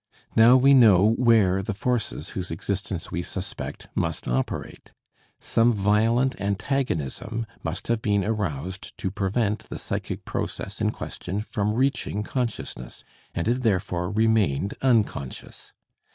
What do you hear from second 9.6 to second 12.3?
the psychic process in question from reaching